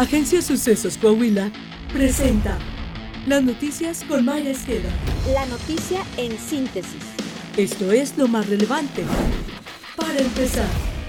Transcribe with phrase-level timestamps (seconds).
[0.00, 1.52] Agencia Sucesos Coahuila
[1.92, 2.56] presenta
[3.26, 4.88] las noticias con Maya Esqueda.
[5.34, 7.04] La noticia en síntesis.
[7.58, 9.04] Esto es lo más relevante.
[9.96, 10.99] Para empezar.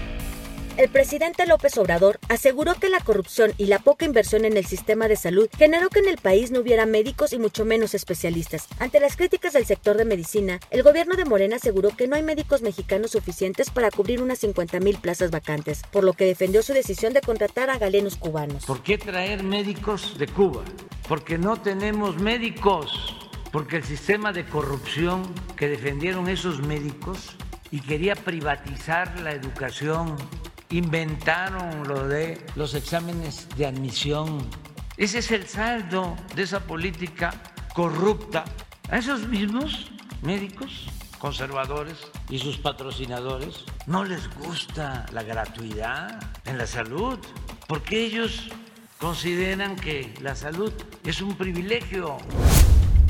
[0.81, 5.07] El presidente López Obrador aseguró que la corrupción y la poca inversión en el sistema
[5.07, 8.67] de salud generó que en el país no hubiera médicos y mucho menos especialistas.
[8.79, 12.23] Ante las críticas del sector de medicina, el gobierno de Morena aseguró que no hay
[12.23, 17.13] médicos mexicanos suficientes para cubrir unas 50.000 plazas vacantes, por lo que defendió su decisión
[17.13, 18.65] de contratar a galenos cubanos.
[18.65, 20.63] ¿Por qué traer médicos de Cuba?
[21.07, 27.35] Porque no tenemos médicos, porque el sistema de corrupción que defendieron esos médicos
[27.69, 30.17] y quería privatizar la educación
[30.71, 34.47] inventaron lo de los exámenes de admisión.
[34.97, 37.33] Ese es el saldo de esa política
[37.73, 38.45] corrupta.
[38.89, 40.87] A esos mismos médicos
[41.19, 41.97] conservadores
[42.29, 47.19] y sus patrocinadores no les gusta la gratuidad en la salud,
[47.67, 48.49] porque ellos
[48.99, 52.17] consideran que la salud es un privilegio.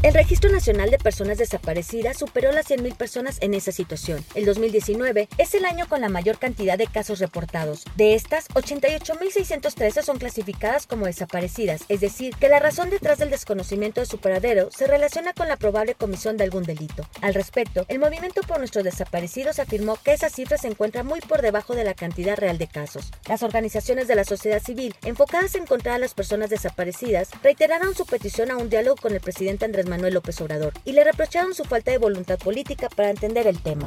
[0.04, 4.26] El Registro Nacional de Personas Desaparecidas superó las 100.000 personas en esa situación.
[4.34, 7.84] El 2019 es el año con la mayor cantidad de casos reportados.
[7.98, 14.02] De estas, 88.613 son clasificadas como desaparecidas, es decir, que la razón detrás del desconocimiento
[14.02, 17.08] de su paradero se relaciona con la probable comisión de algún delito.
[17.22, 21.44] Al respecto, el Movimiento por Nuestros Desaparecidos afirmó que esa cifra se encuentra muy por
[21.44, 23.12] debajo de la cantidad real de casos.
[23.30, 28.08] Las organizaciones de la sociedad civil, enfocadas en encontrar a las personas desaparecidas, reiteraron su
[28.08, 31.66] petición a un diálogo con el presidente Andrés Manuel López Obrador y le reprocharon su
[31.66, 33.86] falta de voluntad política para entender el tema.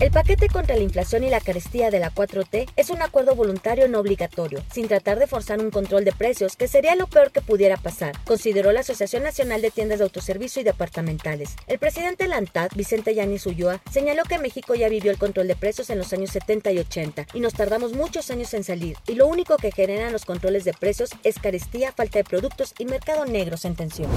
[0.00, 3.86] El paquete contra la inflación y la carestía de la 4T es un acuerdo voluntario
[3.86, 7.40] no obligatorio, sin tratar de forzar un control de precios, que sería lo peor que
[7.40, 11.54] pudiera pasar, consideró la Asociación Nacional de Tiendas de Autoservicio y Departamentales.
[11.68, 15.46] El presidente de la ANTAD, Vicente Yanis Ulloa, señaló que México ya vivió el control
[15.46, 18.96] de precios en los años 70 y 80 y nos tardamos muchos años en salir,
[19.06, 22.86] y lo único que generan los controles de precios es carestía, falta de productos y
[22.86, 24.08] mercado negro, sentenció.